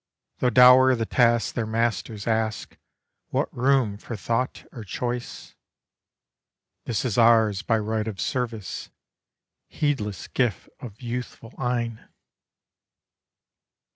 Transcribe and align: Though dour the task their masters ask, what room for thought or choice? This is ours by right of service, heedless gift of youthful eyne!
Though 0.39 0.49
dour 0.49 0.95
the 0.95 1.05
task 1.05 1.53
their 1.53 1.67
masters 1.67 2.25
ask, 2.25 2.75
what 3.29 3.55
room 3.55 3.99
for 3.99 4.15
thought 4.15 4.65
or 4.71 4.83
choice? 4.83 5.53
This 6.85 7.05
is 7.05 7.19
ours 7.19 7.61
by 7.61 7.77
right 7.77 8.07
of 8.07 8.19
service, 8.19 8.89
heedless 9.67 10.27
gift 10.27 10.69
of 10.79 11.01
youthful 11.03 11.53
eyne! 11.59 12.09